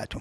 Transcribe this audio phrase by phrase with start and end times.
[0.00, 0.20] وبركاته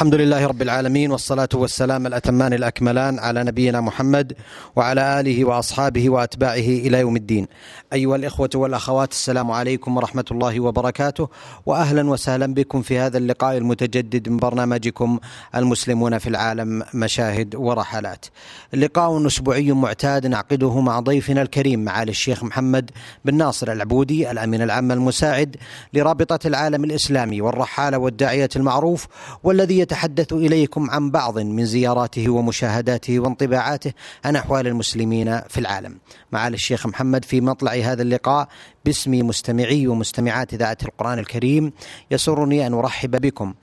[0.00, 4.32] الحمد لله رب العالمين والصلاة والسلام الأتمان الأكملان على نبينا محمد
[4.76, 7.46] وعلى آله وأصحابه وأتباعه إلى يوم الدين.
[7.92, 11.28] أيها الإخوة والأخوات السلام عليكم ورحمة الله وبركاته
[11.66, 15.18] وأهلا وسهلا بكم في هذا اللقاء المتجدد من برنامجكم
[15.54, 18.26] المسلمون في العالم مشاهد ورحلات.
[18.74, 22.90] لقاء أسبوعي معتاد نعقده مع ضيفنا الكريم معالي الشيخ محمد
[23.24, 25.56] بن ناصر العبودي الأمين العام المساعد
[25.94, 29.06] لرابطة العالم الإسلامي والرحالة والداعية المعروف
[29.44, 33.92] والذي يتحدث إليكم عن بعض من زياراته ومشاهداته وانطباعاته
[34.24, 35.98] عن أحوال المسلمين في العالم.
[36.32, 38.48] معالي الشيخ محمد في مطلع هذا اللقاء
[38.84, 41.72] باسم مستمعي ومستمعات إذاعة القرآن الكريم
[42.10, 43.54] يسرني أن أرحب بكم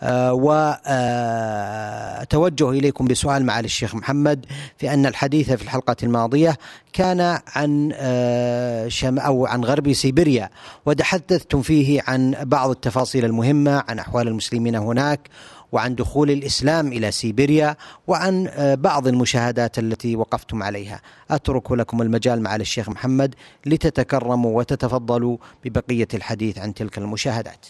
[0.00, 0.32] أه
[1.52, 4.46] واتوجه إليكم بسؤال معالي الشيخ محمد
[4.78, 6.56] في أن الحديث في الحلقة الماضية
[6.92, 10.50] كان عن أه شم أو عن غرب سيبيريا
[10.86, 15.20] وتحدثتم فيه عن بعض التفاصيل المهمة عن أحوال المسلمين هناك
[15.72, 17.76] وعن دخول الإسلام إلى سيبيريا
[18.06, 21.00] وعن بعض المشاهدات التي وقفتم عليها.
[21.30, 23.34] أترك لكم المجال مع الشيخ محمد
[23.66, 27.66] لتتكرموا وتتفضلوا ببقية الحديث عن تلك المشاهدات.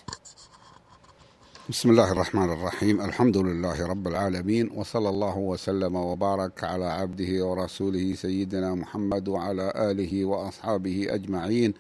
[1.69, 8.15] بسم الله الرحمن الرحيم، الحمد لله رب العالمين وصلى الله وسلم وبارك على عبده ورسوله
[8.15, 11.75] سيدنا محمد وعلى آله وأصحابه أجمعين.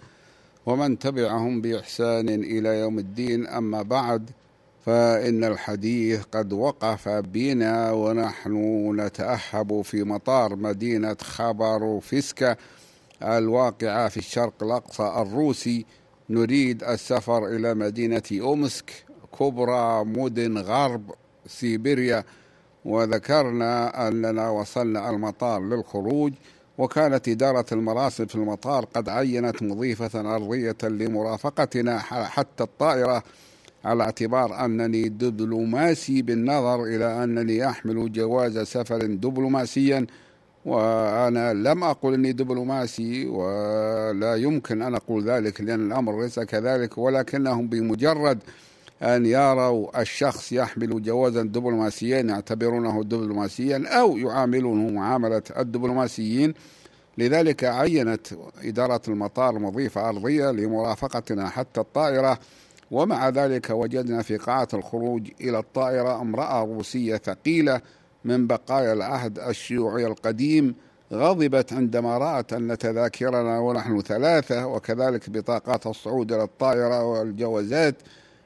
[0.67, 4.31] ومن تبعهم بإحسان إلى يوم الدين أما بعد
[4.87, 8.55] فإن الحديث قد وقف بنا ونحن
[9.01, 12.57] نتأهب في مطار مدينة خاباروفسكا
[13.23, 15.87] الواقعة في الشرق الأقصى الروسي.
[16.31, 19.05] نريد السفر إلى مدينة أومسك
[19.39, 21.11] كبرى مدن غرب
[21.47, 22.25] سيبيريا.
[22.85, 26.33] وذكرنا أننا وصلنا المطار للخروج
[26.79, 33.23] وكانت إدارة المراسل في المطار قد عينت مضيفة أرضية لمرافقتنا حتى الطائرة
[33.85, 40.07] على اعتبار أنني دبلوماسي بالنظر إلى أنني أحمل جواز سفر دبلوماسيا.
[40.65, 47.67] وأنا لم أقل أني دبلوماسي ولا يمكن أن أقول ذلك لأن الأمر ليس كذلك ولكنهم
[47.67, 48.39] بمجرد
[49.03, 56.55] أن يروا الشخص يحمل جوازا دبلوماسيا يعتبرونه دبلوماسيا أو يعاملونه معاملة الدبلوماسيين.
[57.19, 58.27] لذلك عينت
[58.65, 62.39] إدارة المطار مضيفة أرضية لمرافقتنا حتى الطائرة
[62.91, 67.81] ومع ذلك وجدنا في قاعة الخروج إلى الطائرة امرأة روسية ثقيلة
[68.25, 70.75] من بقايا العهد الشيوعي القديم
[71.13, 77.95] غضبت عندما رأت أن تذاكرنا ونحن ثلاثة وكذلك بطاقات الصعود إلى الطائرة والجوازات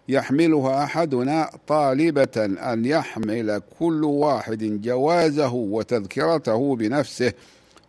[0.09, 7.33] يحملها أحدنا طالبة أن يحمل كل واحد جوازه وتذكرته بنفسه.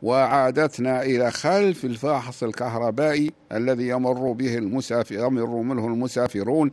[0.01, 6.71] وعادتنا إلى خلف الفاحص الكهربائي الذي يمر به المسافر يمر منه المسافرون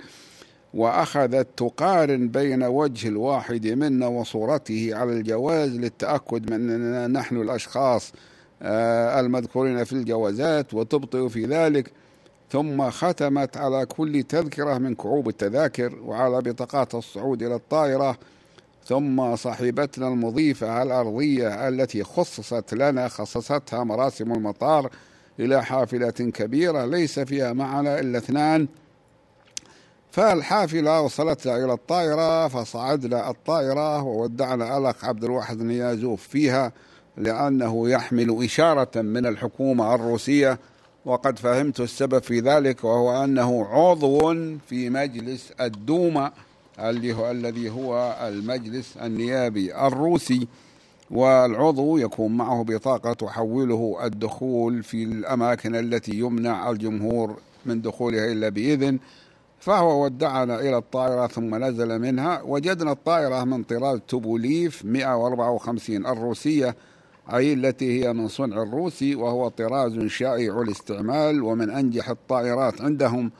[0.74, 8.12] وأخذت تقارن بين وجه الواحد منا وصورته على الجواز للتأكد من أننا نحن الأشخاص
[8.62, 11.92] المذكورين في الجوازات وتبطئ في ذلك.
[12.50, 18.18] ثم ختمت على كل تذكرة من كعوب التذاكر وعلى بطاقات الصعود إلى الطائرة.
[18.86, 24.90] ثم صاحبتنا المضيفة الأرضية التي خصصت لنا خصصتها مراسم المطار
[25.40, 28.68] إلى حافلة كبيرة ليس فيها معنا إلا اثنان.
[30.14, 36.72] فالحافلة وصلتنا إلى الطائرة فصعدنا الطائرة وودعنا الأخ عبد الواحد نيازوف فيها
[37.16, 40.58] لأنه يحمل إشارة من الحكومة الروسية
[41.04, 44.34] وقد فهمت السبب في ذلك وهو أنه عضو
[44.68, 46.32] في مجلس الدوما
[46.78, 50.48] الذي هو المجلس النيابي الروسي
[51.10, 57.36] والعضو يكون معه بطاقة تحوله الدخول في الأماكن التي يمنع الجمهور
[57.66, 58.98] من دخولها إلا بإذن.
[59.64, 62.42] فهو ودعنا إلى الطائرة ثم نزل منها.
[62.42, 66.76] وجدنا الطائرة من طراز توبوليف 154 الروسية
[67.34, 73.30] أي التي هي من صنع الروسي وهو طراز شائع الاستعمال ومن أنجح الطائرات عندهم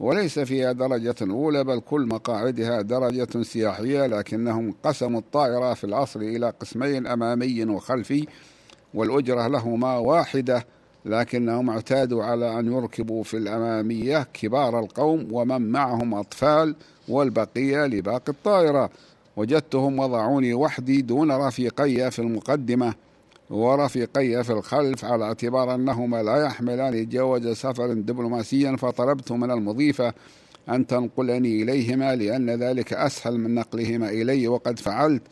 [0.00, 6.50] وليس فيها درجة أولى بل كل مقاعدها درجة سياحية لكنهم قسموا الطائرة في الأصل إلى
[6.60, 8.26] قسمين أمامي وخلفي
[8.94, 10.66] والأجرة لهما واحدة.
[11.08, 16.74] لكنهم اعتادوا على أن يركبوا في الأمامية كبار القوم ومن معهم أطفال
[17.08, 18.90] والبقية لباقي الطائرة.
[19.36, 22.94] وجدتهم وضعوني وحدي دون رفيقي في المقدمة
[23.50, 30.14] ورفيقي في الخلف على اعتبار أنهما لا يحملان جواز سفر دبلوماسيا فطلبت من المضيفة
[30.68, 35.22] أن تنقلني إليهما لأن ذلك أسهل من نقلهما إلي وقد فعلت.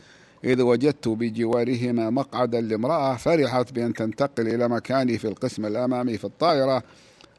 [0.45, 6.83] إذ وجدت بجوارهما مقعدا لامرأة فرحت بأن تنتقل إلى مكاني في القسم الأمامي في الطائرة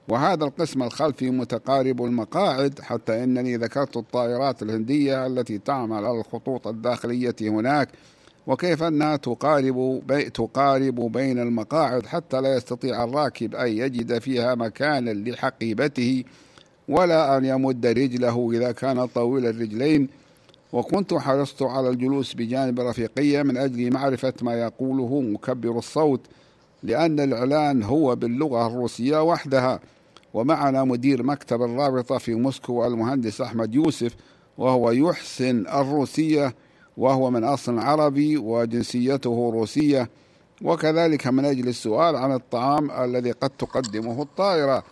[0.07, 7.35] وهذا القسم الخلفي متقارب المقاعد حتى إنني ذكرت الطائرات الهندية التي تعمل على الخطوط الداخلية
[7.41, 7.89] هناك
[8.47, 15.11] وكيف أنها تقارب بي تقارب بين المقاعد حتى لا يستطيع الراكب أن يجد فيها مكانا
[15.11, 16.23] لحقيبته
[16.89, 20.09] ولا أن يمد رجله إذا كان طويل الرجلين.
[20.73, 26.21] وكنت حرصت على الجلوس بجانب رفيقية من أجل معرفة ما يقوله مكبر الصوت
[26.83, 29.79] لأن الإعلان هو باللغة الروسية وحدها.
[30.33, 34.15] ومعنا مدير مكتب الرابطة في موسكو المهندس أحمد يوسف
[34.57, 36.55] وهو يحسن الروسية
[36.97, 40.09] وهو من أصل عربي وجنسيته روسية.
[40.61, 44.83] وكذلك من أجل السؤال عن الطعام الذي قد تقدمه الطائرة.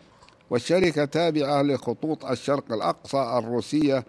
[0.50, 4.06] والشركة تابعة لخطوط الشرق الأقصى الروسية.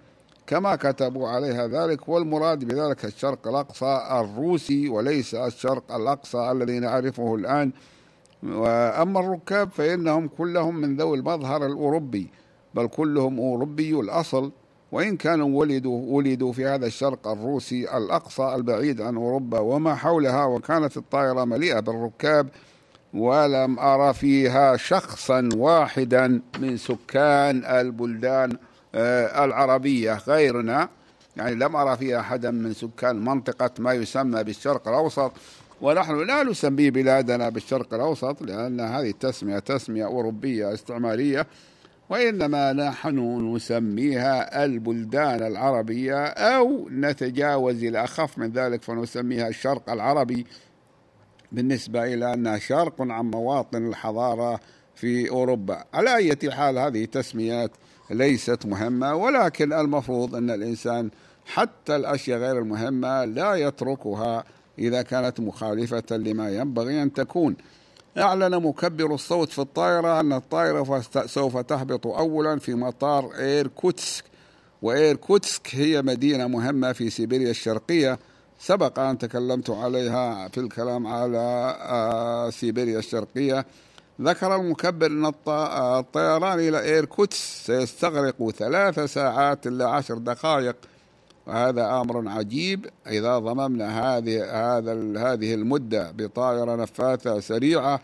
[0.47, 7.73] كما كتبوا عليها ذلك والمراد بذلك الشرق الأقصى الروسي وليس الشرق الأقصى الذي نعرفه الآن.
[8.43, 12.31] وأما الركاب فإنهم كلهم من ذوي المظهر الأوروبي
[12.75, 14.53] بل كلهم أوروبي الأصل.
[14.93, 20.97] وإن كانوا ولدوا ولدوا في هذا الشرق الروسي الأقصى البعيد عن أوروبا وما حولها وكانت
[20.97, 22.49] الطائرة مليئة بالركاب
[23.15, 28.57] ولم أرى فيها شخصا واحدا من سكان البلدان
[29.45, 30.89] العربية غيرنا.
[31.37, 35.33] يعني لم أرى فيها أحدا من سكان منطقة ما يسمى بالشرق الأوسط
[35.81, 41.47] ونحن لا نسمي بلادنا بالشرق الأوسط لأن هذه التسمية تسمية أوروبية استعمارية
[42.11, 43.19] وإنما نحن
[43.55, 50.47] نسميها البلدان العربية أو نتجاوز إلى أخف من ذلك فنسميها الشرق العربي
[51.53, 54.61] بالنسبة إلى أنها شرق عن مواطن الحضارة
[54.95, 55.85] في أوروبا.
[55.95, 57.71] على أي حال هذه تسميات
[58.11, 61.11] ليست مهمة ولكن المفروض أن الإنسان
[61.47, 64.45] حتى الأشياء غير المهمة لا يتركها
[64.79, 67.57] إذا كانت مخالفة لما ينبغي أن تكون.
[68.19, 74.25] أعلن مكبر الصوت في الطائرة أن الطائرة سوف تهبط أولا في مطار إيركوتسك
[74.83, 78.19] وإيركوتسك هي مدينة مهمة في سيبيريا الشرقية.
[78.59, 81.39] سبق أن تكلمت عليها في الكلام على
[81.81, 83.67] آه، سيبيريا الشرقية.
[84.21, 85.33] ذكر المكبر أن
[85.99, 90.77] الطيران إلى إيركوتسك سيستغرق ثلاث ساعات إلا عشر دقائق.
[91.47, 92.87] وهذا أمر عجيب.
[93.07, 94.93] إذا ضممنا هذه هذا
[95.33, 98.01] هذه المدة بطائرة نفاثة سريعة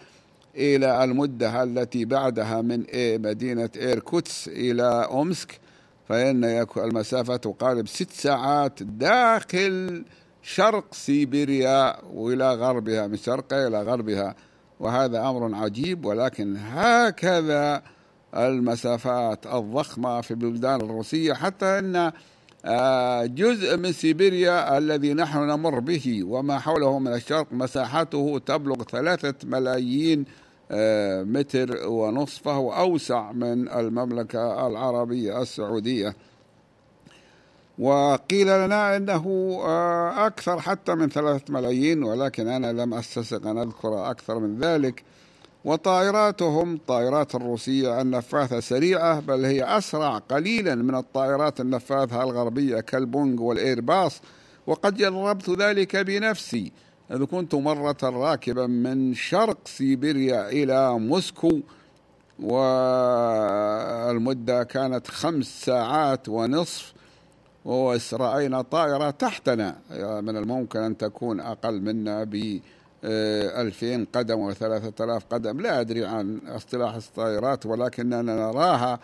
[0.56, 2.84] إلى المدة التي بعدها من
[3.22, 5.60] مدينة إيركوتسك إلى أومسك
[6.08, 6.44] فإن
[6.76, 10.04] المسافة تقارب ست ساعات داخل
[10.42, 14.34] شرق سيبيريا وإلى غربها من شرقها إلى غربها.
[14.82, 17.82] وهذا أمر عجيب ولكن هكذا
[18.37, 22.12] المسافات الضخمة في البلدان الروسية حتى أن
[22.64, 29.34] آه، جزء من سيبيريا الذي نحن نمر به وما حوله من الشرق مساحته تبلغ ثلاثة
[29.44, 30.25] ملايين
[30.70, 36.17] آه، متر ونصف فهو أوسع من المملكة العربية السعودية.
[37.78, 44.10] وقيل لنا إنه آه، أكثر حتى من ثلاثة ملايين ولكن أنا لم أستسق أن أذكر
[44.10, 45.04] أكثر من ذلك.
[45.64, 54.20] وطائراتهم طائرات الروسية النفاثة سريعة بل هي أسرع قليلا من الطائرات النفاثة الغربية كالبونغ والإيرباص
[54.66, 56.72] وقد جربت ذلك بنفسي.
[57.10, 61.60] إذ كنت مرة راكبا من شرق سيبيريا إلى موسكو
[62.40, 62.62] والمدة
[64.62, 66.92] كانت خمس ساعات ونصف.
[67.64, 69.76] ورأينا طائرة تحتنا.
[70.20, 72.60] من الممكن أن تكون أقل منا ب
[73.04, 75.60] 2000 قدم و 3000 قدم.
[75.60, 78.98] لا أدري عن اصطلاح الطائرات ولكننا نراها.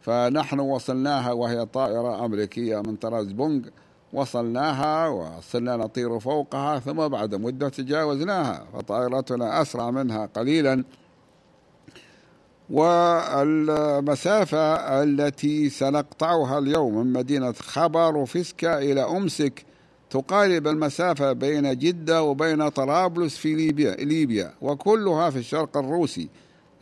[0.00, 3.60] فنحن وصلناها وهي طائرة أمريكية من طراز بونغ
[4.12, 8.66] وصلناها وصلنا نطير فوقها ثم بعد مدة تجاوزناها.
[8.72, 10.84] فطائرتنا أسرع منها قليلا.
[12.70, 14.58] والمسافة
[15.02, 19.64] التي سنقطعها اليوم من مدينة خبروفسك إلى أمسك
[20.10, 24.54] تقارب المسافة بين جدة وبين طرابلس في ليبيا, ليبيا.
[24.60, 26.28] وكلها في الشرق الروسي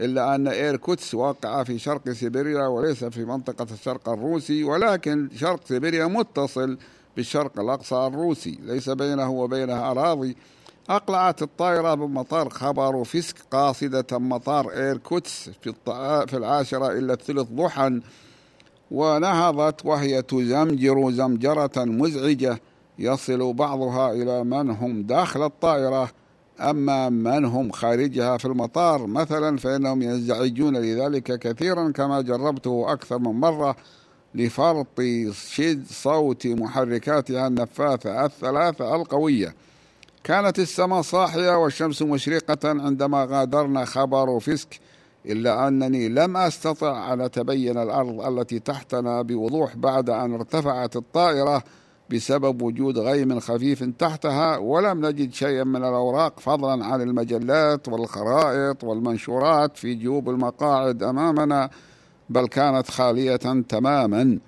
[0.01, 6.07] إلا أن إيركوتسك واقعة في شرق سيبيريا وليس في منطقة الشرق الروسي ولكن شرق سيبيريا
[6.07, 6.79] متصل
[7.17, 8.59] بالشرق الأقصى الروسي.
[8.63, 10.37] ليس بينه وبينها أراضي
[10.91, 15.75] أقلعت الطائرة بمطار خبروفسك قاصدة مطار إيركوتس في,
[16.27, 18.01] في العاشرة إلى الثلث ضحى
[18.91, 22.61] ونهضت وهي تزمجر زمجرة مزعجة
[22.99, 26.11] يصل بعضها إلى من هم داخل الطائرة
[26.61, 29.07] أما من هم خارجها في المطار.
[29.07, 33.77] مثلا فإنهم ينزعجون لذلك كثيرا كما جربته أكثر من مرة
[34.35, 35.01] لفرط
[35.33, 39.55] شد صوت محركاتها النفاثة الثلاثة القوية.
[40.25, 44.81] كانت السماء صاحية والشمس مشرقة عندما غادرنا خبر فسك
[45.27, 51.63] إلا أنني لم أستطع أن أتبين الأرض التي تحتنا بوضوح بعد أن ارتفعت الطائرة
[52.11, 59.77] بسبب وجود غيم خفيف تحتها ولم نجد شيئا من الأوراق فضلا عن المجلات والخرائط والمنشورات
[59.77, 61.71] في جيوب المقاعد أمامنا
[62.31, 63.37] بل كانت خالية
[63.69, 64.39] تماما.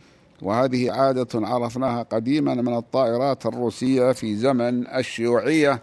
[0.43, 5.83] وهذه عادة عرفناها قديما من الطائرات الروسية في زمن الشيوعية.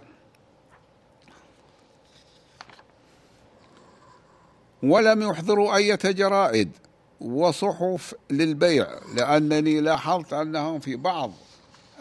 [4.83, 6.69] ولم يحضروا أي جرائد
[7.21, 11.31] وصحف للبيع لأنني لاحظت أنهم في بعض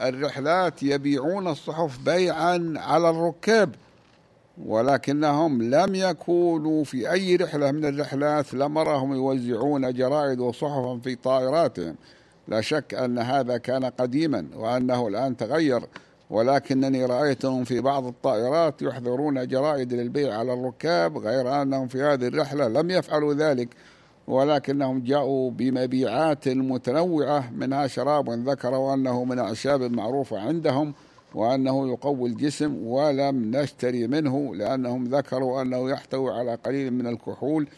[0.00, 3.75] الرحلات يبيعون الصحف بيعا على الركاب
[4.67, 11.97] ولكنهم لم يكونوا في أي رحلة من الرحلات لم أراهم يوزعون جرائد وصحفا في طائراتهم.
[12.49, 15.83] لا شك أن هذا كان قديما وأنه الآن تغير
[16.31, 22.69] ولكنني رأيتهم في بعض الطائرات يحضرون جرائد للبيع على الركاب غير أنهم في هذه الرحلة
[22.69, 23.69] لم يفعلوا ذلك
[24.26, 30.95] ولكنهم جاءوا بمبيعات متنوعة منها شراب ذكروا أنه من أعشاب معروفة عندهم
[31.35, 37.69] وأنه يقوي الجسم ولم نشتري منه لأنهم ذكروا أنه يحتوي على قليل من الكحول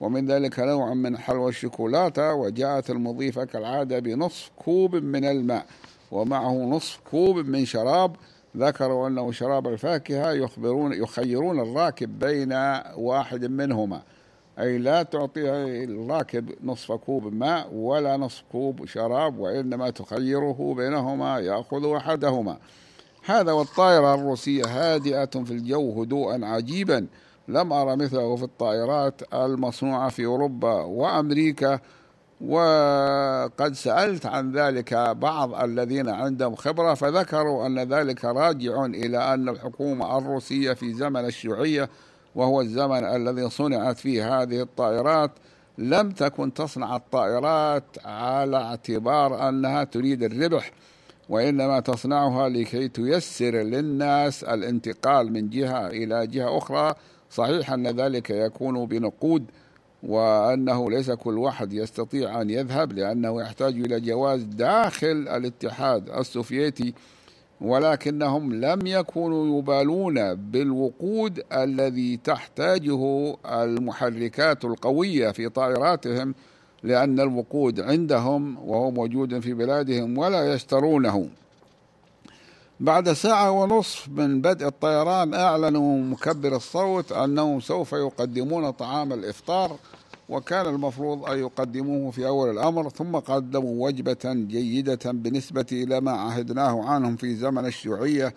[0.00, 5.66] ومن ذلك نوع من حلوى الشوكولاتة وجاءت المضيفة كالعادة بنصف كوب من الماء
[6.10, 8.16] ومعه نصف كوب من شراب.
[8.56, 12.52] ذكروا أنه شراب الفاكهة يخبرون يخيرون الراكب بين
[12.96, 14.02] واحد منهما.
[14.58, 15.50] أي لا تعطي
[15.84, 22.58] الراكب نصف كوب ماء ولا نصف كوب شراب وإنما تخيره بينهما يأخذ أحدهما.
[23.24, 27.06] هذا والطائرة الروسية هادئة في الجو هدوءا عجيبا.
[27.48, 31.80] لم أرى مثله في الطائرات المصنوعة في أوروبا وأمريكا
[32.40, 40.18] وقد سألت عن ذلك بعض الذين عندهم خبرة فذكروا أن ذلك راجع إلى أن الحكومة
[40.18, 41.88] الروسية في زمن الشيوعية
[42.34, 45.30] وهو الزمن الذي صنعت فيه هذه الطائرات
[45.78, 50.70] لم تكن تصنع الطائرات على اعتبار أنها تريد الربح
[51.28, 56.94] وإنما تصنعها لكي تيسر للناس الانتقال من جهة إلى جهة أخرى.
[57.30, 59.44] صحيح أن ذلك يكون بنقود
[60.02, 66.94] وأنه ليس كل واحد يستطيع أن يذهب لأنه يحتاج إلى جواز داخل الاتحاد السوفيتي
[67.60, 76.34] ولكنهم لم يكونوا يبالون بالوقود الذي تحتاجه المحركات القوية في طائراتهم
[76.82, 81.28] لأن الوقود عندهم وهو موجود في بلادهم ولا يشترونه.
[82.80, 89.76] بعد ساعة ونصف من بدء الطيران أعلنوا مكبر الصوت أنهم سوف يقدمون طعام الإفطار
[90.28, 96.84] وكان المفروض أن يقدموه في أول الأمر ثم قدموا وجبة جيدة بالنسبة إلى ما عهدناه
[96.84, 98.34] عنهم في زمن الشيوعية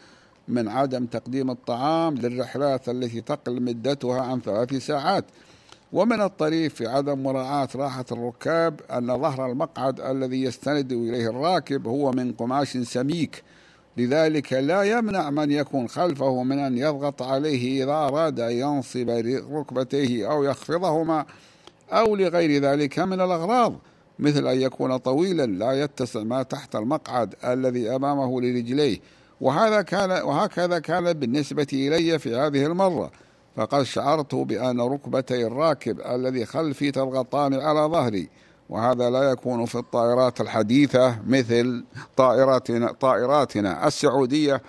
[0.47, 5.25] من عدم تقديم الطعام للرحلات التي تقل مدتها عن ثلاث ساعات.
[5.93, 12.11] ومن الطريف في عدم مراعاة راحة الركاب أن ظهر المقعد الذي يستند إليه الراكب هو
[12.11, 13.43] من قماش سميك.
[13.97, 19.09] لذلك لا يمنع من يكون خلفه من أن يضغط عليه إذا أراد أن ينصب
[19.51, 21.25] ركبتيه أو يخفضهما
[21.91, 23.75] أو لغير ذلك من الأغراض
[24.19, 28.99] مثل أن يكون طويلا لا يتسع ما تحت المقعد الذي أمامه لرجليه.
[29.41, 33.11] وهذا كان وهكذا كان بالنسبة إلي في هذه المرة.
[33.55, 38.29] فقد شعرت بأن ركبتي الراكب الذي خلفي تضغطان على ظهري.
[38.69, 41.83] وهذا لا يكون في الطائرات الحديثة مثل
[42.17, 44.61] طائراتنا طائراتنا السعودية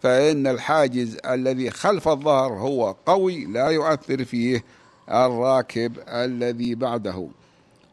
[0.00, 4.64] فإن الحاجز الذي خلف الظهر هو قوي لا يؤثر فيه
[5.10, 7.28] الراكب الذي بعده.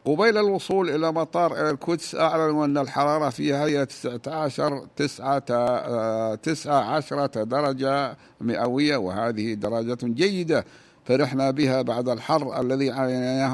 [0.04, 8.16] قبيل الوصول إلى مطار إيركوتس أعلنوا أن الحرارة فيها هي 19 تسعة تسعة عشرة درجة
[8.40, 10.64] مئوية وهذه درجة جيدة.
[11.08, 12.90] فرحنا بها بعد الحر الذي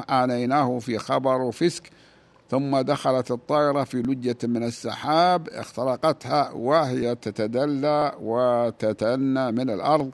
[0.09, 1.91] عانيناه في خبروفسك
[2.51, 10.11] ثم دخلت الطائرة في لجة من السحاب اخترقتها وهي تتدلى وتتدنى من الأرض.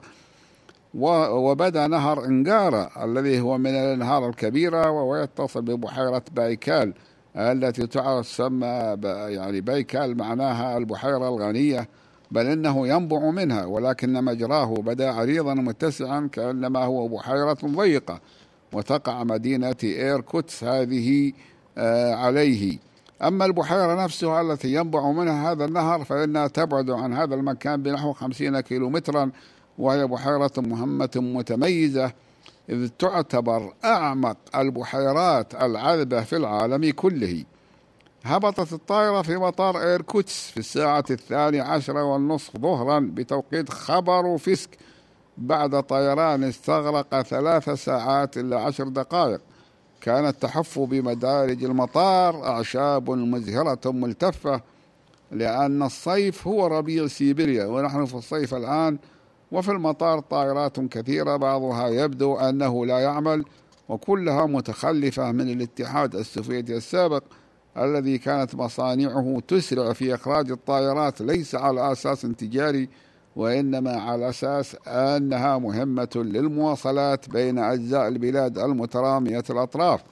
[0.93, 6.93] وبدأ نهر انجارا الذي هو من الأنهار الكبيرة وهو يتصل ببحيرة بايكال
[7.35, 11.87] التي تسمى يعني بايكال معناها البحيرة الغنية.
[12.31, 18.19] بل إنه ينبع منها ولكن مجراه بدا عريضا متسعا كأنما هو بحيرة ضيقة
[18.73, 21.33] وتقع مدينة إيركوتسك هذه
[21.77, 22.77] آه، عليه.
[23.23, 28.59] أما البحيرة نفسها التي ينبع منها هذا النهر فإنها تبعد عن هذا المكان بنحو خمسين
[28.59, 29.31] كيلو مترا
[29.77, 32.11] وهي بحيرة مهمة متميزة
[32.69, 37.43] إذ تعتبر أعمق البحيرات العذبة في العالم كله.
[38.23, 44.77] هبطت الطائرة في مطار إيركوتسك في الساعة الثانية عشرة والنصف ظهرا بتوقيت خبروفسك
[45.37, 49.41] بعد طيران استغرق ثلاث ساعات إلا عشر دقائق.
[50.01, 54.61] كانت تحف بمدارج المطار أعشاب مزهرة ملتفة
[55.31, 58.97] لأن الصيف هو ربيع سيبيريا ونحن في الصيف الآن.
[59.51, 63.45] وفي المطار طائرات كثيرة بعضها يبدو أنه لا يعمل
[63.89, 67.23] وكلها متخلفة من الاتحاد السوفيتي السابق.
[67.77, 72.89] الذي كانت مصانعه تسرع في إخراج الطائرات ليس على أساس تجاري
[73.35, 80.03] وإنما على أساس أنها مهمة للمواصلات بين أجزاء البلاد المترامية الأطراف.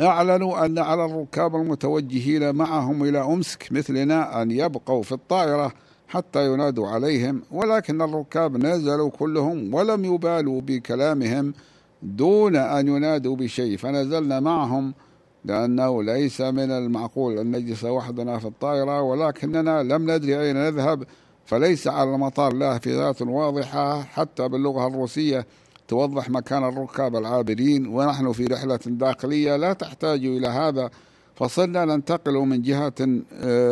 [0.00, 5.72] أعلنوا أن على الركاب المتوجهين معهم إلى أمسك مثلنا أن يبقوا في الطائرة
[6.08, 11.54] حتى ينادوا عليهم ولكن الركاب نزلوا كلهم ولم يبالوا بكلامهم
[12.02, 13.76] دون أن ينادوا بشيء.
[13.76, 14.94] فنزلنا معهم
[15.44, 21.04] لأنه ليس من المعقول أن نجلس وحدنا في الطائرة ولكننا لم ندري أين نذهب
[21.46, 25.46] فليس على المطار لافتات واضحة حتى باللغة الروسية
[25.88, 30.90] توضح مكان الركاب العابرين ونحن في رحلة داخلية لا تحتاج إلى هذا
[31.34, 32.92] فصرنا ننتقل من جهة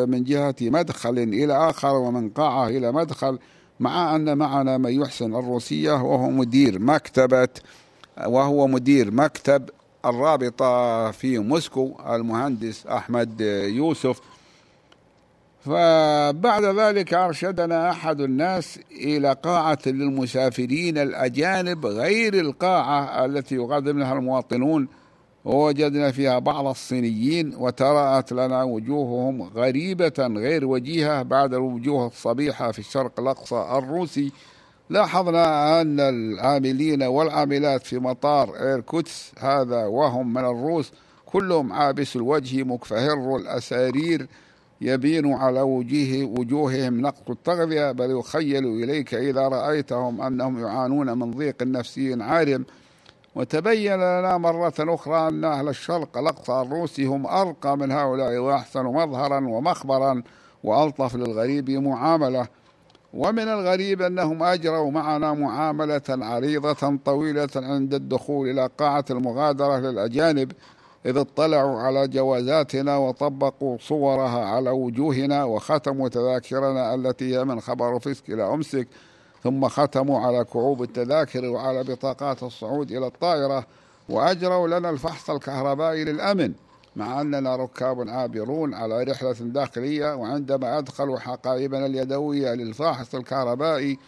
[0.07, 3.39] من جهة مدخل إلى آخر ومن قاعة إلى مدخل
[3.81, 7.49] مع أن معنا من يحسن الروسية وهو مدير مكتبة
[8.27, 9.71] وهو مدير مكتب
[10.05, 14.21] الرابطة في موسكو المهندس أحمد يوسف.
[15.61, 24.89] فبعد ذلك أرشدنا أحد الناس إلى قاعة للمسافرين الأجانب غير القاعة التي يقدم لها المواطنون.
[25.45, 33.21] ووجدنا فيها بعض الصينيين وتراءت لنا وجوههم غريبة غير وجيهة بعد الوجوه الصبيحة في الشرق
[33.21, 34.33] الأقصى الروسي.
[34.91, 40.93] لاحظنا أن العاملين والعاملات في مطار إيركوتس هذا وهم من الروس
[41.27, 44.27] كلهم عابس الوجه مكفهر الأسارير
[44.81, 51.63] يبين على وجوه وجوههم نقص التغذية بل يخيل إليك إذا رأيتهم أنهم يعانون من ضيق
[51.63, 52.65] نفسي عارم.
[53.35, 59.49] وتبين لنا مرة أخرى أن أهل الشرق الأقصى الروسي هم أرقى من هؤلاء وأحسن مظهرا
[59.49, 60.23] ومخبرا
[60.65, 62.60] وألطف للغريب معاملة.
[63.15, 70.53] ومن الغريب أنهم أجروا معنا معاملة عريضة طويلة عند الدخول إلى قاعة المغادرة للأجانب
[71.07, 78.31] إذ اطلعوا على جوازاتنا وطبقوا صورها على وجوهنا وختموا تذاكرنا التي هي من خبر فسك
[78.31, 78.89] إلى أمسك
[79.43, 83.67] ثم ختموا على كعوب التذاكر وعلى بطاقات الصعود إلى الطائرة
[84.09, 86.53] وأجروا لنا الفحص الكهربائي للأمن.
[86.97, 93.99] مع أننا ركاب عابرون على رحلة داخلية وعندما أدخلوا حقائبنا اليدوية للفاحص الكهربائي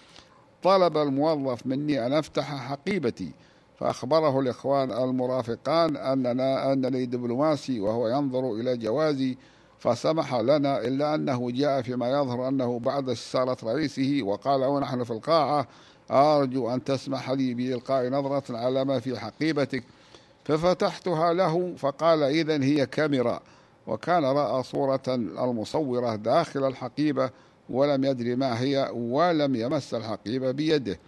[0.63, 3.33] طلب الموظف مني أن أفتح حقيبتي.
[3.79, 9.37] فأخبره الإخوان المرافقان أننا أنني دبلوماسي وهو ينظر إلى جوازي
[9.79, 15.69] فسمح لنا إلا أنه جاء فيما يظهر أنه بعد استشارة رئيسه وقال ونحن في القاعة
[16.11, 19.85] أرجو أن تسمح لي بإلقاء نظرة على ما في حقيبتك.
[20.45, 23.41] ففتحتها له فقال إذا هي كاميرا.
[23.87, 27.31] وكان رأى صورة المصورة داخل الحقيبة
[27.71, 30.99] ولم يدري ما هي ولم يمس الحقيبة بيده.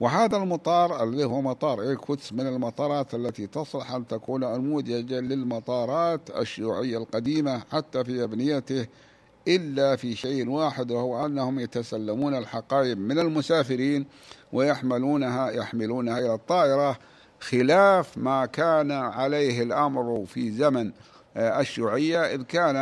[0.00, 6.98] وهذا المطار الذي هو مطار إيركوتس من المطارات التي تصلح أن تكون نموذجا للمطارات الشيوعية
[6.98, 8.86] القديمة حتى في أبنيته
[9.48, 14.06] إلا في شيء واحد وهو أنهم يتسلمون الحقائب من المسافرين
[14.52, 16.98] ويحملونها يحملونها إلى الطائرة
[17.50, 20.92] خلاف ما كان عليه الأمر في زمن
[21.36, 22.76] الشيوعية إذ كان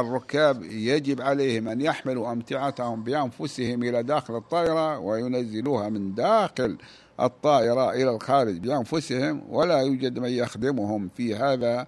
[0.00, 6.78] الركاب يجب عليهم أن يحملوا أمتعتهم بأنفسهم إلى داخل الطائرة وينزلوها من داخل
[7.20, 11.86] الطائرة إلى الخارج بأنفسهم ولا يوجد من يخدمهم في هذا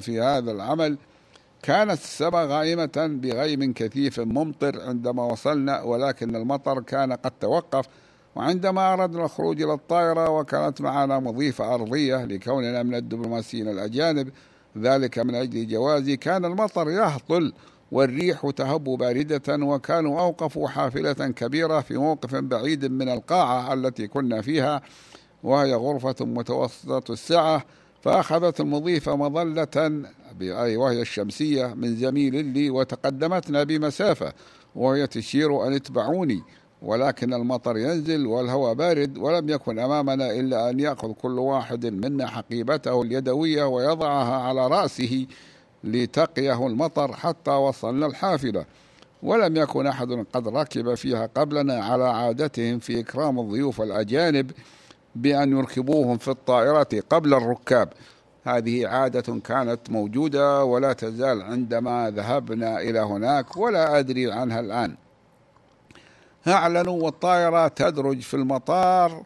[0.00, 0.98] في هذا العمل.
[1.62, 7.86] كانت السماء غائمة بغيم كثيف ممطر عندما وصلنا ولكن المطر كان قد توقف.
[8.36, 14.28] وعندما أردنا الخروج إلى الطائرة وكانت معنا مضيفة أرضية لكوننا من الدبلوماسيين الأجانب
[14.78, 17.52] ذلك من أجل جوازي كان المطر يهطل
[17.92, 24.82] والريح تهب باردة وكانوا أوقفوا حافلة كبيرة في موقف بعيد من القاعة التي كنا فيها
[25.42, 27.64] وهي غرفة متوسطة السعة
[28.02, 30.02] فأخذت المضيفة مظلة
[30.40, 34.32] أي وهي الشمسية من زميل لي وتقدمتنا بمسافة
[34.74, 36.42] وهي تشير أن اتبعوني.
[36.84, 43.02] ولكن المطر ينزل والهواء بارد ولم يكن أمامنا إلا أن يأخذ كل واحد منا حقيبته
[43.02, 45.26] اليدوية ويضعها على رأسه
[45.84, 48.64] لتقيه المطر حتى وصلنا الحافلة.
[49.22, 54.50] ولم يكن أحد قد ركب فيها قبلنا على عادتهم في إكرام الضيوف الأجانب
[55.14, 57.88] بأن يركبوهم في الطائره قبل الركاب.
[58.44, 65.03] هذه عادة كانت موجودة ولا تزال عندما ذهبنا إلى هناك ولا أدري عنها الآن.
[66.48, 69.22] أعلنوا والطائرة تدرج في المطار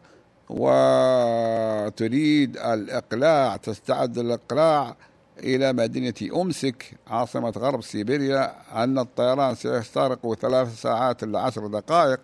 [0.49, 4.95] وتريد الإقلاع تستعد للإقلاع
[5.39, 12.19] إلى مدينة أمسك عاصمة غرب سيبيريا أن الطيران سيستغرق ثلاث ساعات إلى عشر دقائق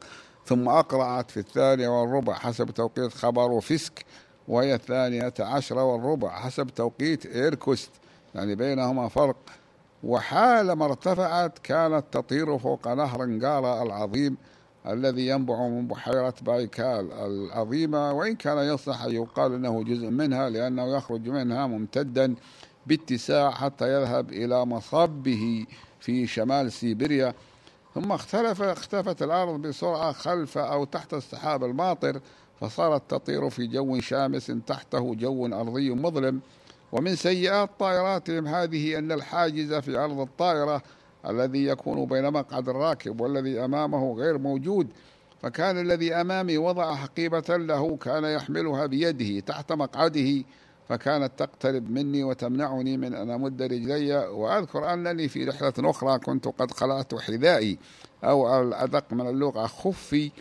[0.45, 4.05] ثم أقلعت في الثانية والربع حسب توقيت خبروفسك
[4.47, 7.89] وهي الثانية عشرة والربع حسب توقيت إيركوتسك
[8.35, 9.35] يعني بينهما فرق.
[10.03, 14.37] وحالما ارتفعت كانت تطير فوق نهر أنقارا العظيم
[14.87, 20.97] الذي ينبع من بحيرة بايكال العظيمة وإن كان يصح أن يقال أنه جزء منها لأنه
[20.97, 22.35] يخرج منها ممتدا
[22.87, 25.65] باتساع حتى يذهب إلى مصبه
[25.99, 27.33] في شمال سيبيريا.
[27.95, 32.19] ثم اختلف اختفت الأرض بسرعة خلف أو تحت السحاب الماطر
[32.61, 36.41] فصارت تطير في جو شامس تحته جو أرضي مظلم.
[36.91, 40.81] ومن سيئات طائراتهم هذه أن الحاجز في أرض الطائرة
[41.29, 44.87] الذي يكون بين مقعد الراكب والذي أمامه غير موجود
[45.41, 50.43] فكان الذي أمامي وضع حقيبة له كان يحملها بيده تحت مقعده
[50.89, 56.71] فكانت تقترب مني وتمنعني من أن أمد رجلي وأذكر أنني في رحلة أخرى كنت قد
[56.71, 57.77] خلعت حذائي
[58.23, 60.31] أو الأدق من اللغة خفي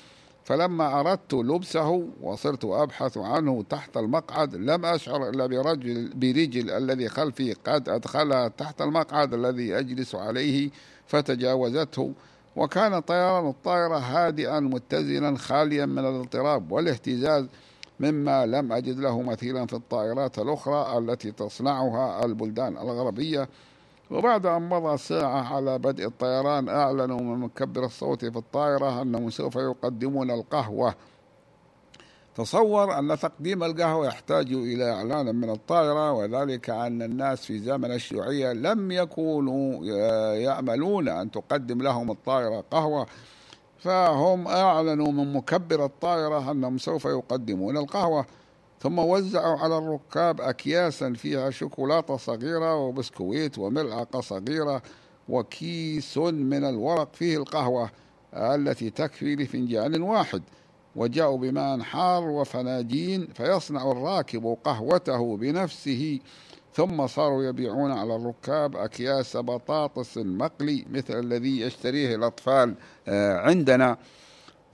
[0.45, 7.53] فلما أردت لبسه وصرت أبحث عنه تحت المقعد لم أشعر إلا برجل, برجل الذي خلفي
[7.53, 10.71] قد أدخلها تحت المقعد الذي أجلس عليه
[11.07, 12.13] فتجاوزته.
[12.57, 17.47] وكان طيران الطائرة هادئا متزنا خاليا من الاضطراب والاهتزاز
[18.01, 23.49] مما لم أجد له مثيلا في الطائرات الأخرى التي تصنعها البلدان الغربية.
[24.11, 29.57] وبعد أن مضى ساعة على بدء الطيران أعلنوا من مكبر الصوت في الطائرة أنهم سوف
[29.57, 30.95] يقدمون القهوة.
[32.35, 38.53] تصور أن تقديم القهوة يحتاج إلى إعلان من الطائرة وذلك أن الناس في زمن الشيوعية
[38.53, 39.85] لم يكونوا
[40.37, 43.07] يأملون أن تقدم لهم الطائرة قهوة.
[43.79, 48.27] فهم أعلنوا من مكبر الطائرة أنهم سوف يقدمون القهوة.
[48.85, 54.83] ثم وزعوا على الركاب أكياسا فيها شوكولاتة صغيرة وبسكويت وملعقة صغيرة
[55.29, 57.91] وكيس من الورق فيه القهوة
[58.35, 60.43] التي تكفي لفنجان واحد.
[60.97, 66.21] وجاءوا بماء حار وفناجين فيصنع الراكب قهوته بنفسه
[66.75, 72.75] ثم صاروا يبيعون على الركاب أكياس بطاطس مقلي مثل الذي يشتريه الأطفال
[73.09, 73.97] آه، عندنا.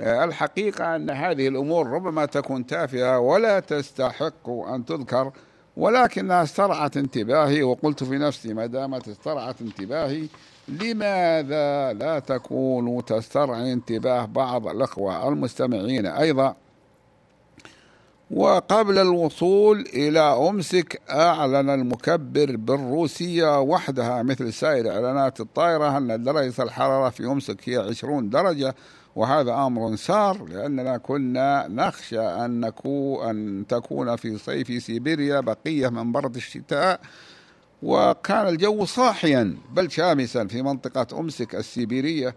[0.01, 5.33] الحقيقة أن هذه الأمور ربما تكون تافهة ولا تستحق أن تذكر
[5.77, 10.27] ولكنها استرعت انتباهي وقلت في نفسي ما دامت استرعت انتباهي
[10.69, 16.57] لماذا لا تكون تسترعي انتباه بعض الأخوة المستمعين أيضا؟
[18.31, 27.11] وقبل الوصول إلى أمسك أعلن المكبر بالروسية وحدها مثل سائر إعلانات الطائرة أن درجة الحرارة
[27.11, 28.75] في أمسك هي 20 درجة
[29.21, 36.13] وهذا أمر سار لأننا كنا نخشى أن, نكو أن تكون في صيف سيبيريا بقية من
[36.13, 37.01] برد الشتاء
[37.83, 42.35] وكان الجو صاحيا بل شامسا في منطقة أمسك السيبيرية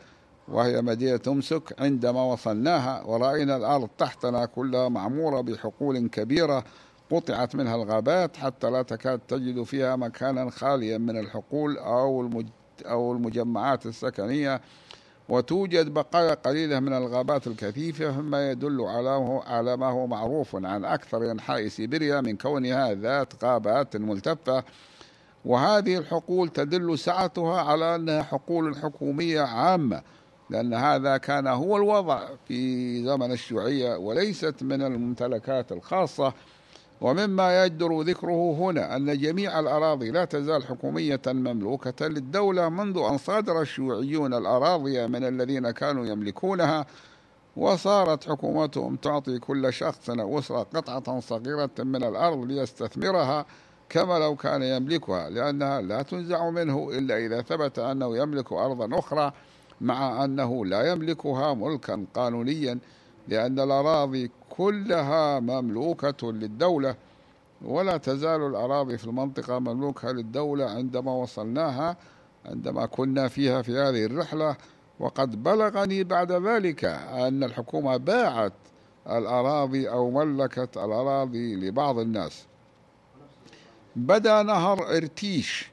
[0.48, 6.63] وهي مدينة أمسك عندما وصلناها ورأينا الأرض تحتنا كلها معمورة بحقول كبيرة
[7.12, 12.30] قطعت منها الغابات حتى لا تكاد تجد فيها مكانا خاليا من الحقول أو
[12.86, 14.62] أو المجمعات السكنية.
[15.29, 21.31] وتوجد بقايا قليلة من الغابات الكثيفة مما يدل على على ما هو معروف عن أكثر
[21.31, 24.63] أنحاء سيبيريا من كونها ذات غابات ملتفة.
[25.45, 30.01] وهذه الحقول تدل سعتها على أنها حقول حكومية عامة
[30.49, 36.33] لأن هذا كان هو الوضع في زمن الشيوعية وليست من الممتلكات الخاصة.
[37.04, 43.62] ومما يجدر ذكره هنا أن جميع الأراضي لا تزال حكومية مملوكة للدولة منذ أن صادر
[43.62, 46.86] الشيوعيون الأراضي من الذين كانوا يملكونها
[47.58, 53.46] وصارت حكومتهم تعطي كل شخص أو أسرة قطعة صغيرة من الأرض ليستثمرها
[53.89, 59.32] كما لو كان يملكها لأنها لا تنزع منه إلا إذا ثبت أنه يملك أرضا أخرى
[59.82, 62.80] مع أنه لا يملكها ملكا قانونيا
[63.28, 66.96] لأن الأراضي كلها مملوكة للدولة
[67.62, 71.98] ولا تزال الأراضي في المنطقة مملوكة للدولة عندما وصلناها
[72.46, 74.56] عندما كنا فيها في هذه الرحلة.
[75.00, 78.54] وقد بلغني بعد ذلك أن الحكومة باعت
[79.10, 82.46] الأراضي أو ملكت الأراضي لبعض الناس.
[83.96, 85.72] بدأ نهر إرتيش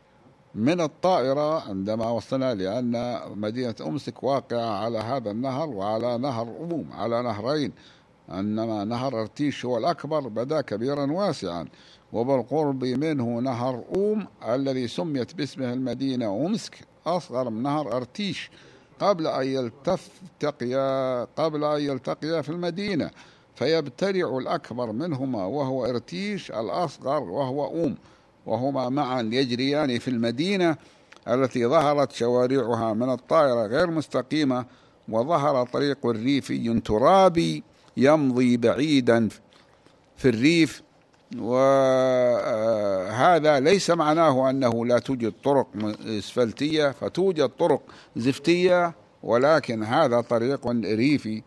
[0.54, 7.22] من الطائرة عندما وصلنا لأن مدينة أمسك واقعة على هذا النهر وعلى نهر أموم على
[7.22, 7.72] نهرين.
[8.30, 11.68] إنما نهر أرتيش هو الأكبر بدا كبيرا واسعا.
[12.12, 18.50] وبالقرب منه نهر أوم الذي سميت باسمه المدينة أمسك أصغر من نهر أرتيش
[19.00, 23.10] قبل أن يلتقيا قبل أن يلتقيا في المدينة.
[23.54, 27.96] فيبتلع الأكبر منهما وهو إرتيش الأصغر وهو أوم.
[28.46, 30.76] وهما معا يجريان في المدينة
[31.28, 34.66] التي ظهرت شوارعها من الطائرة غير مستقيمة
[35.08, 37.62] وظهر طريق ريفي ترابي.
[37.96, 39.28] يمضي بعيدا
[40.16, 40.82] في الريف.
[41.38, 42.40] وهذا
[43.60, 45.66] ليس معناه أنه لا توجد طرق
[46.06, 47.82] إسفلتية فتوجد طرق
[48.16, 51.42] زفتية ولكن هذا طريق ريفي.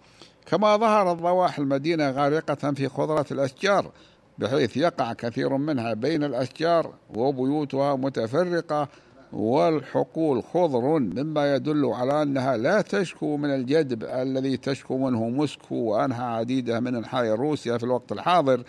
[0.46, 3.92] كما ظهرت ضواحي المدينة غارقة في خضرة الأشجار
[4.38, 8.88] بحيث يقع كثير منها بين الأشجار وبيوتها متفرقة
[9.34, 16.26] والحقول خضر مما يدل على أنها لا تشكو من الجدب الذي تشكو منه موسكو وأنها
[16.26, 18.64] عديدة من أنحاء روسيا في الوقت الحاضر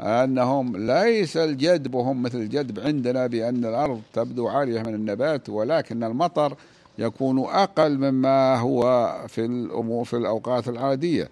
[0.00, 6.56] أنهم ليس الجدب هم مثل الجدب عندنا بأن الأرض تبدو عارية من النبات ولكن المطر
[6.98, 11.28] يكون أقل مما هو في الأمور في الأوقات العادية.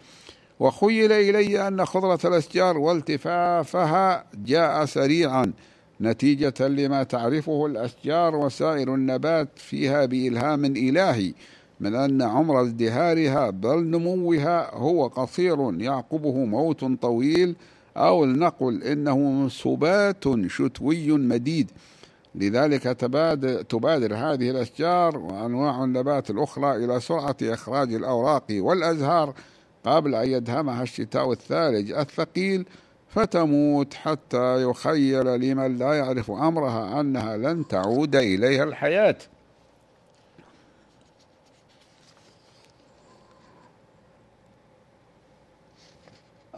[0.61, 5.53] وخيل إلي أن خضرة الأشجار والتفافها جاء سريعا.
[6.01, 11.33] نتيجة لما تعرفه الأشجار وسائر النبات فيها بإلهام إلهي
[11.81, 17.57] من أن عمر ازدهارها بل نموها هو قصير يعقبه موت طويل
[17.97, 21.71] أو لنقل إنه سبات شتوي مديد.
[22.35, 22.83] لذلك
[23.69, 29.35] تبادر هذه الأشجار وأنواع النبات الأخرى إلى سرعة إخراج الأوراق والأزهار
[29.85, 32.67] قبل أن يدهمها الشتاء الثالج الثقيل
[33.15, 39.17] فتموت حتى يخيل لمن لا يعرف أمرها أنها لن تعود إليها الحياة.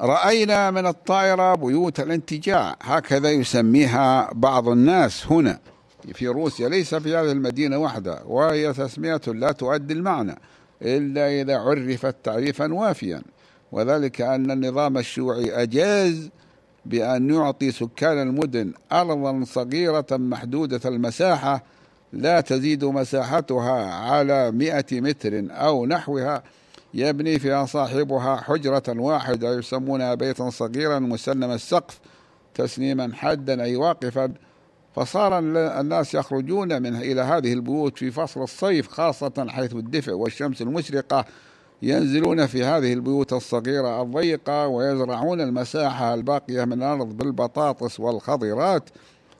[0.01, 5.59] رأينا من الطائرة بيوت الانتجاع هكذا يسميها بعض الناس هنا.
[6.13, 10.39] في روسيا ليس في هذه المدينة وحدها وهي تسمية لا تؤدي المعنى
[10.83, 13.23] إلا إذا عرفت تعريفا وافيا
[13.73, 16.31] وذلك أن النظام الشيوعي أجاز
[16.89, 21.65] بأن يعطي سكان المدن أرضا صغيرة محدودة المساحة
[22.13, 26.43] لا تزيد مساحتها على مئة متر أو نحوها
[26.95, 32.01] يبني فيها صاحبها حجرة واحدة يسمونها بيتا صغيرا مسنم السقف
[32.55, 34.33] تسنيما حدا أي واقفا.
[34.95, 35.39] فصار
[35.81, 41.25] الناس يخرجون من إلى هذه البيوت في فصل الصيف خاصة حيث الدفء والشمس المشرقة
[41.83, 48.91] ينزلون في هذه البيوت الصغيرة الضيقة ويزرعون المساحة الباقية من الأرض بالبطاطس والخضرات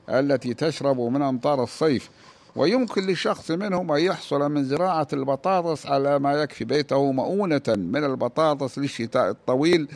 [0.09, 2.09] التي تشرب من أمطار الصيف.
[2.55, 8.77] ويمكن لشخص منهم أن يحصل من زراعة البطاطس على ما يكفي بيته مؤونة من البطاطس
[8.77, 9.87] للشتاء الطويل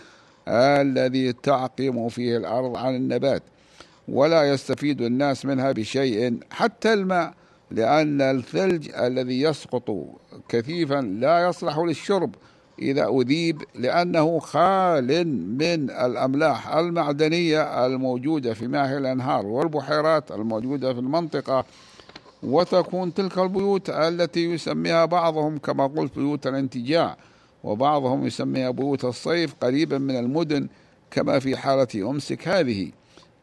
[0.47, 3.43] الذي تعقم فيه الأرض عن النبات.
[4.07, 7.33] ولا يستفيد الناس منها بشيء حتى الماء
[7.71, 9.89] لأن الثلج الذي يسقط
[10.51, 12.35] كثيفا لا يصلح للشرب
[12.79, 21.65] إذا أذيب لأنه خال من الأملاح المعدنية الموجودة في مياه الأنهار والبحيرات الموجودة في المنطقة
[22.43, 27.17] وتكون تلك البيوت التي يسميها بعضهم كما قلت بيوت الانتجاع
[27.63, 30.67] وبعضهم يسميها بيوت الصيف قريبا من المدن
[31.11, 32.91] كما في حالة أمسك هذه.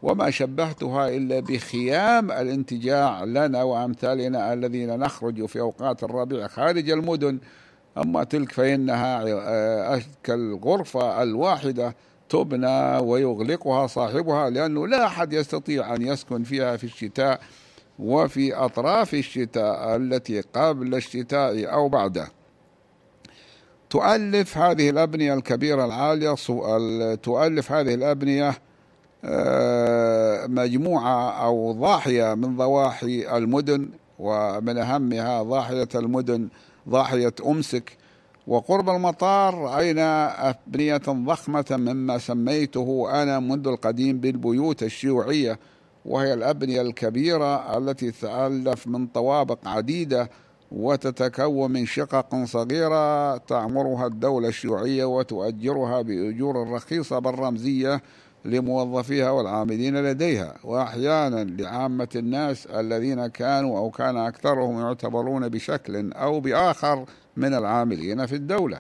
[0.03, 7.39] وما شبهتها إلا بخيام الانتجاع لنا وأمثالنا الذين نخرج في أوقات الربيع خارج المدن.
[7.99, 11.95] أما تلك فإنها آه، كالغرفة الواحدة
[12.29, 17.41] تبنى ويغلقها صاحبها لأنه لا أحد يستطيع أن يسكن فيها في الشتاء
[17.99, 22.29] وفي أطراف الشتاء التي قبل الشتاء أو بعده.
[23.91, 26.35] تؤلف هذه الأبنية الكبيرة العالية
[27.15, 28.55] تؤلف هذه الأبنية
[30.49, 36.49] مجموعة أو ضاحية من ضواحي المدن ومن أهمها ضاحية المدن
[36.89, 37.97] ضاحية أمسك.
[38.47, 45.59] وقرب المطار رأينا أبنية ضخمة مما سميته أنا منذ القديم بالبيوت الشيوعية
[46.05, 50.31] وهي الأبنية الكبيرة التي تتألف من طوابق عديدة
[50.73, 58.03] وتتكون من شقق صغيرة تعمرها الدولة الشيوعية وتؤجرها بأجور رخيصة بالرمزية.
[58.45, 60.55] لموظفيها والعاملين لديها.
[60.65, 67.05] وأحيانا لعامة الناس الذين كانوا أو كان أكثرهم يعتبرون بشكل أو بآخر
[67.37, 68.79] من العاملين في الدولة.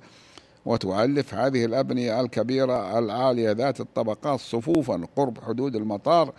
[0.66, 6.33] وتؤلف هذه الأبنية الكبيرة العالية ذات الطبقات صفوفا قرب حدود المطار.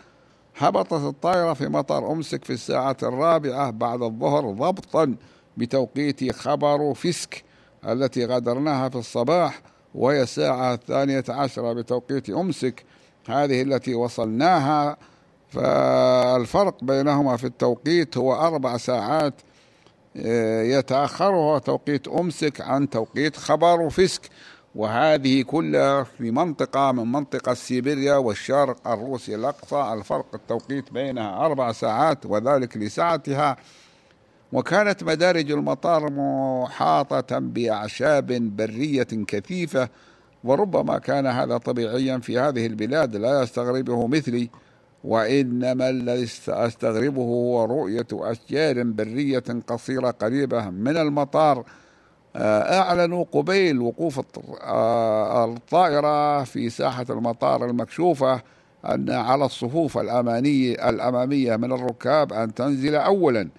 [0.57, 5.15] هبطت الطائرة في مطار أمسك في الساعة الرابعة بعد الظهر ضبطا
[5.57, 7.43] بتوقيت خبر فيسك
[7.87, 9.61] التي غادرناها في الصباح
[9.95, 12.83] وهي الساعة الثانية عشرة بتوقيت أمسك
[13.31, 14.97] هذه التي وصلناها
[15.49, 19.33] فالفرق بينهما في التوقيت هو أربع ساعات
[20.65, 24.29] يتأخرها توقيت أمسك عن توقيت خبر وفسك.
[24.75, 29.93] وهذه كلها في منطقة من منطقة سيبيريا والشرق الروسي الأقصى.
[29.93, 33.57] الفرق التوقيت بينها أربع ساعات وذلك لسعتها
[34.53, 39.89] وكانت مدارج المطار محاطة بأعشاب برية كثيفة
[40.43, 44.49] وربما كان هذا طبيعيا في هذه البلاد لا يستغربه مثلي
[45.03, 51.65] وإنما الذي أستغربه هو رؤية أشجار برية قصيرة قريبة من المطار.
[52.35, 54.21] آه، أعلنوا قبيل وقوف
[54.61, 58.41] آه، الطائرة في ساحة المطار المكشوفة
[58.85, 63.49] أن على الصفوف الأمانية الأمامية من الركاب أن تنزل أولا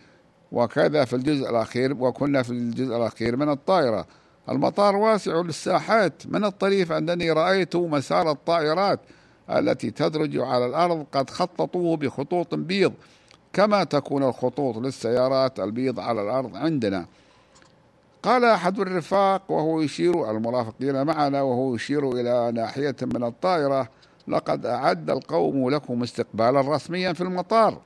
[0.53, 4.07] وكذا في الجزء الأخير وكنا في الجزء الأخير من الطائرة.
[4.49, 6.23] المطار واسع للساحات.
[6.27, 9.01] من الطريف أنني رأيت مسار الطائرات
[9.51, 12.93] التي تدرج على الأرض قد خططوه بخطوط بيض
[13.53, 17.07] كما تكون الخطوط للسيارات البيض على الأرض عندنا.
[18.23, 23.89] قال أحد الرفاق وهو يشير المرافقين معنا وهو يشير إلى ناحية من الطائرة
[24.29, 27.79] لقد أعد القوم لكم استقبالا رسميا في المطار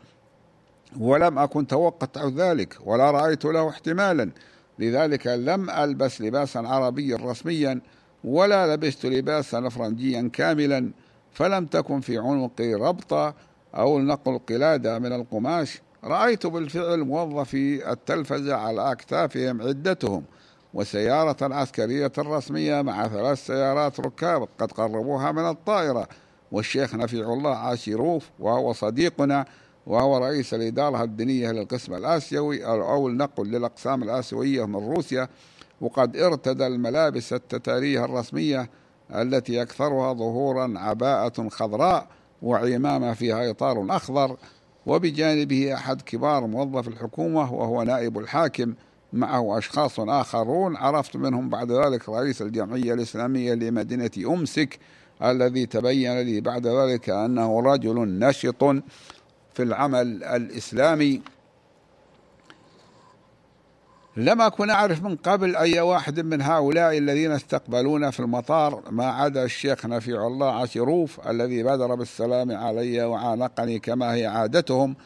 [1.00, 4.30] ولم أكن توقعت ذلك ولا رأيت له احتمالا.
[4.78, 7.80] لذلك لم ألبس لباسا عربيا رسميا
[8.24, 10.90] ولا لبست لباسا فرنجيا كاملا
[11.32, 13.34] فلم تكن في عنقي ربطة
[13.74, 15.80] أو نقل قلادة من القماش.
[16.04, 20.24] رأيت بالفعل موظفي التلفزة على أكتافهم عدتهم
[20.74, 26.08] وسيارة عسكرية رسمية مع ثلاث سيارات ركاب قد قربوها من الطائرة.
[26.52, 29.44] والشيخ نفيع الله عاشروف وهو صديقنا
[29.86, 35.28] وهو رئيس الإدارة الدينية للقسم الآسيوي أو النقل للأقسام الآسيوية من روسيا
[35.80, 38.70] وقد ارتدى الملابس التتارية الرسمية
[39.14, 42.06] التي أكثرها ظهورا عباءة خضراء
[42.42, 44.36] وعمامة فيها إطار أخضر.
[44.86, 48.74] وبجانبه أحد كبار موظف الحكومة وهو نائب الحاكم
[49.12, 50.76] معه أشخاص آخرون.
[50.76, 54.78] عرفت منهم بعد ذلك رئيس الجمعية الإسلامية لمدينة أمسك
[55.22, 58.64] الذي تبين لي بعد ذلك أنه رجل نشط
[59.54, 61.22] في العمل الإسلامي.
[64.16, 69.44] لم أكن أعرف من قبل أي واحد من هؤلاء الذين استقبلونا في المطار ما عدا
[69.44, 74.96] الشيخ نفيع الله عشروف الذي بادر بالسلام علي وعانقني كما هي عادتهم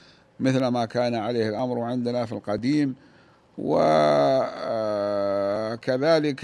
[0.40, 2.94] مثل ما كان عليه الأمر عندنا في القديم.
[3.58, 3.94] وكذلك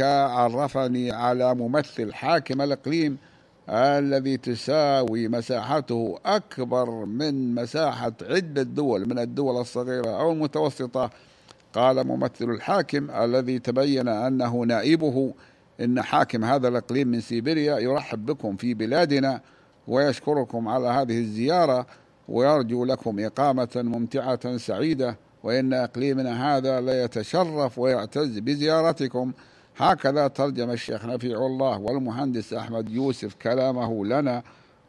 [0.00, 3.18] عرفني على ممثل حاكم الإقليم
[3.68, 11.10] الذي تساوي مساحته أكبر من مساحة عدة دول من الدول الصغيرة أو المتوسطة.
[11.72, 15.34] قال ممثل الحاكم الذي تبين أنه نائبه
[15.80, 19.40] إن حاكم هذا الإقليم من سيبيريا يرحب بكم في بلادنا
[19.88, 21.86] ويشكركم على هذه الزيارة
[22.28, 29.32] ويرجو لكم إقامة ممتعة سعيدة وإن إقليمنا هذا لا يتشرف ويعتز بزيارتكم.
[29.76, 34.42] هكذا ترجم الشيخ نفيع الله والمهندس أحمد يوسف كلامه لنا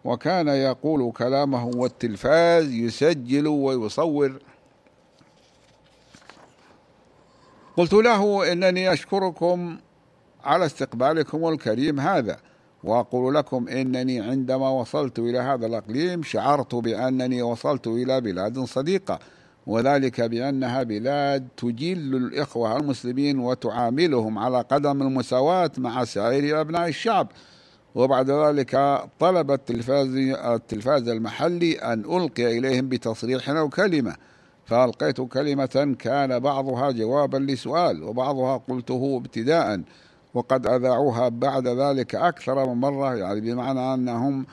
[0.04, 4.40] وكان يقول كلامه والتلفاز يسجل ويصور.
[7.78, 9.78] قلت له إنني أشكركم
[10.44, 12.38] على استقبالكم الكريم هذا
[12.84, 19.20] وأقول لكم إنني عندما وصلت إلى هذا الإقليم شعرت بأنني وصلت إلى بلاد صديقة.
[19.68, 27.28] وذلك بأنها بلاد تجل الإخوة المسلمين وتعاملهم على قدم المساواة مع سائر أبناء الشعب.
[27.96, 34.16] وبعد ذلك طلب التلفاز التلفاز المحلي أن ألقي إليهم بتصريح أو كلمة.
[34.66, 39.82] فألقيت كلمة كان بعضها جوابا لسؤال وبعضها قلته ابتداء.
[40.34, 44.46] وقد أذاعوها بعد ذلك أكثر من مرة يعني بمعنى أنهم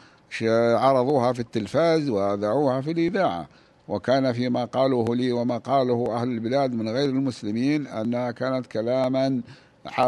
[0.76, 3.48] عرضوها في التلفاز وأذاعوها في الإذاعة.
[3.88, 9.40] وكان فيما قالوه لي وما قاله أهل البلاد من غير المسلمين أنها كانت كلاما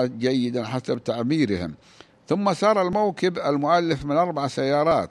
[0.03, 1.75] جيدا حسب تعبيرهم.
[2.29, 5.11] ثم سار الموكب المؤلف من أربع سيارات.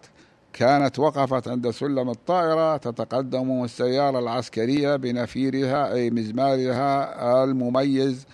[0.53, 8.25] كانت وقفت عند سلم الطائرة تتقدم السيارة العسكرية بنفيرها أي مزمارها المميز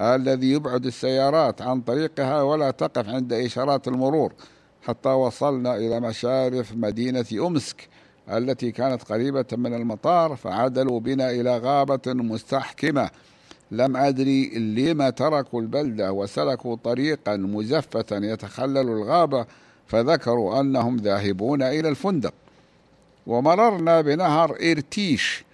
[0.00, 4.32] الذي يبعد السيارات عن طريقها ولا تقف عند إشارات المرور.
[4.82, 7.88] حتى وصلنا إلى مشارف مدينة أمسك.
[8.30, 13.10] التي كانت قريبة من المطار فعدلوا بنا إلى غابة مستحكمة.
[13.70, 19.46] لم أدري لما تركوا البلدة وسلكوا طريقا مزفة يتخلل الغابة
[19.86, 22.34] فذكروا أنهم ذاهبون إلى الفندق.
[23.26, 25.44] ومررنا بنهر إرتيش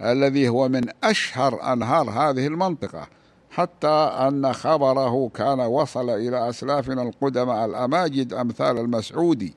[0.00, 3.08] الذي هو من أشهر أنهار هذه المنطقة
[3.50, 3.88] حتى
[4.28, 9.54] أن خبره كان وصل إلى أسلافنا القدماء الأماجد أمثال المسعودي.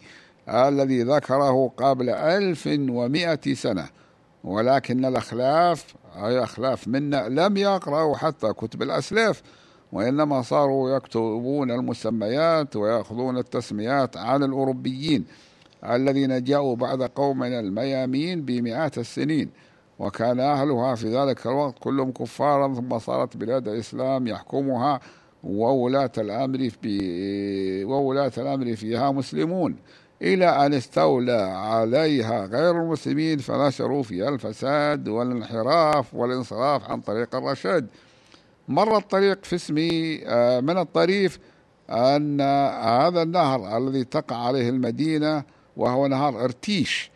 [0.50, 3.86] الذي ذكره قبل ألف ومائة سنة.
[4.43, 9.41] ولكن الأخلاف أي أخلاف منا لم يقرأوا حتى كتب الأسلاف
[9.91, 15.26] وإنما صاروا يكتبون المسميات ويأخذون التسميات عن الأوروبيين
[15.89, 19.50] الذين جاءوا بعد قومنا الميامين بمئات السنين.
[20.00, 25.00] وكان أهلها في ذلك الوقت كلهم كفارا ثم صارت بلاد الإسلام يحكمها
[25.43, 29.76] وولاة الأمر في وولاة الأمر فيها مسلمون.
[30.22, 37.88] إلى أن استولى عليها غير المسلمين فنشروا فيها الفساد والانحراف والانصراف عن طريق الرشاد.
[38.68, 41.39] مر الطريق في اسمي آه، من الطريف
[41.89, 42.41] أن
[42.82, 45.43] هذا النهر الذي تقع عليه المدينة
[45.78, 47.11] وهو نهر إرتيش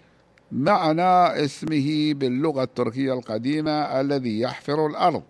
[0.51, 5.23] معنى اسمه باللغة التركية القديمة الذي يحفر الأرض.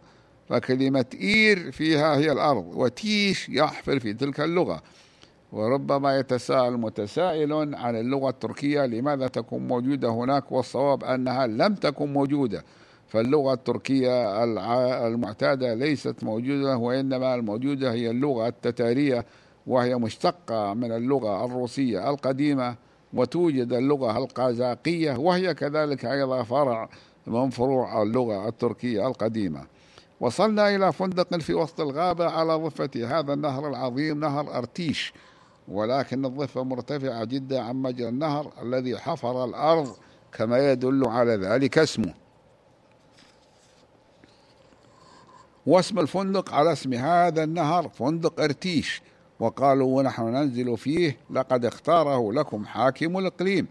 [0.50, 4.82] فكلمة إير فيها هي الأرض وتيش يحفر في تلك اللغة.
[5.52, 12.64] وربما يتساءل متسائل عن اللغة التركية لماذا تكون موجودة هناك؟ والصواب أنها لم تكن موجودة.
[13.08, 14.44] فاللغة التركية
[15.08, 19.26] المعتادة ليست موجودة وإنما الموجودة هي اللغة التتارية
[19.68, 22.76] وهي مشتقة من اللغة الروسية القديمة
[23.14, 26.90] وتوجد اللغة القازاقية وهي كذلك أيضا فرع
[27.28, 29.64] من فروع اللغة التركية القديمة.
[30.20, 35.14] وصلنا إلى فندق في وسط الغابة على ضفة هذا النهر العظيم نهر أرتيش.
[35.70, 39.96] ولكن الضفة مرتفعة جدا عن مجرى النهر الذي حفر الأرض
[40.34, 42.14] كما يدل على ذلك اسمه.
[45.66, 49.02] واسم الفندق على اسم هذا النهر فندق إرتيش
[49.40, 53.68] وقالوا ونحن ننزل فيه لقد اختاره لكم حاكم الإقليم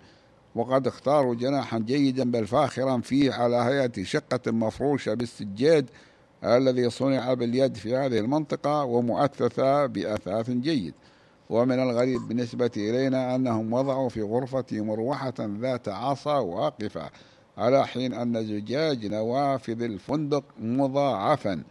[0.54, 5.90] وقد اختاروا جناحا جيدا بل فاخرا فيه على هيئة شقة مفروشة بالسجاد
[6.44, 10.94] الذي صنع باليد في هذه المنطقة ومؤثثة بأثاث جيد.
[11.50, 17.10] ومن الغريب بالنسبة إلينا أنهم وضعوا في غرفة مروحة ذات عصا واقفة
[17.58, 21.62] على حين أن زجاج نوافذ الفندق مضاعفا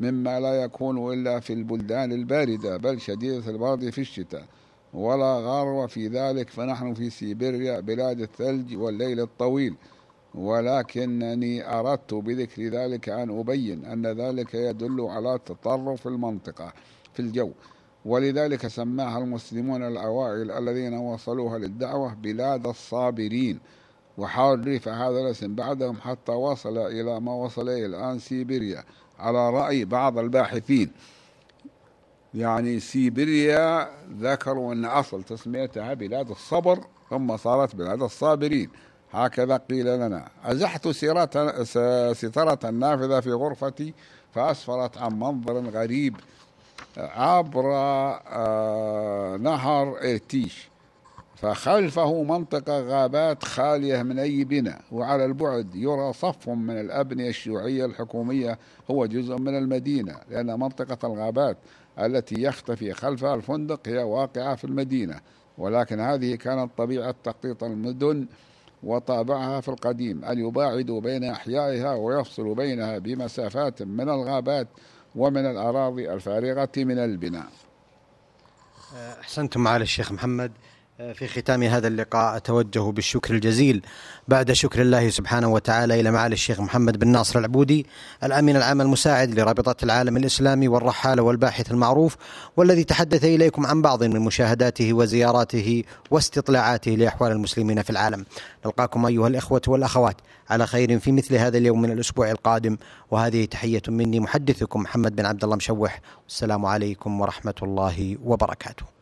[0.00, 4.44] مما لا يكون إلا في البلدان الباردة بل شديدة البرد في الشتاء.
[4.94, 9.74] ولا غار في ذلك فنحن في سيبيريا بلاد الثلج والليل الطويل.
[10.34, 16.72] ولكنني أردت بذكر ذلك أن أبين أن ذلك يدل على تطرف المنطقة
[17.14, 17.50] في الجو.
[18.04, 23.60] ولذلك سماها المسلمون الأوائل الذين وصلوها للدعوة بلاد الصابرين.
[24.18, 28.84] وحرف هذا الاسم بعدهم حتى وصل إلى ما وصل إليه الآن سيبيريا
[29.18, 30.90] على رأي بعض الباحثين.
[32.34, 33.88] يعني سيبيريا
[34.18, 36.78] ذكروا أن أصل تسميتها بلاد الصبر
[37.10, 38.70] ثم صارت بلاد الصابرين.
[39.12, 40.28] هكذا قيل لنا.
[40.44, 40.88] أزحت
[42.12, 43.94] سترة النافذة في غرفتي
[44.34, 46.16] فأسفرت عن منظر غريب.
[46.98, 50.68] عبر آه، نهر إرتيش
[51.36, 58.58] فخلفه منطقة غابات خالية من أي بناء وعلى البعد يرى صف من الأبنية الشيوعية الحكومية
[58.90, 61.56] هو جزء من المدينة لأن منطقة الغابات
[61.98, 65.20] التي يختفي خلفها الفندق هي واقعة في المدينة.
[65.58, 68.26] ولكن هذه كانت طبيعة تخطيط المدن
[68.82, 74.68] وطابعها في القديم أن يباعدوا بين أحيائها ويفصلوا بينها بمسافات من الغابات
[75.14, 77.46] ومن الأراضي الفارغة من البناء.
[79.20, 80.52] أحسنتم معالي الشيخ محمد.
[81.14, 83.82] في ختام هذا اللقاء أتوجه بالشكر الجزيل
[84.28, 87.86] بعد شكر الله سبحانه وتعالى إلى معالي الشيخ محمد بن ناصر العبودي
[88.24, 92.16] الأمين العام المساعد لرابطة العالم الإسلامي والرحال والباحث المعروف
[92.56, 98.24] والذي تحدث إليكم عن بعض من مشاهداته وزياراته واستطلاعاته لأحوال المسلمين في العالم.
[98.66, 100.16] نلقاكم أيها الإخوة والأخوات
[100.50, 102.76] على خير في مثل هذا اليوم من الأسبوع القادم
[103.10, 108.92] وهذه تحية مني محدثكم محمد بن عبد الله مشوح والسلام عليكم ورحمة الله وبركاته.